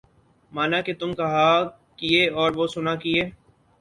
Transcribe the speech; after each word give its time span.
مانا 0.51 0.79
کہ 0.85 0.93
تم 0.99 1.09
کہا 1.19 1.49
کیے 1.99 2.21
اور 2.31 2.49
وہ 2.57 2.65
سنا 2.73 2.93
کیے 3.03 3.23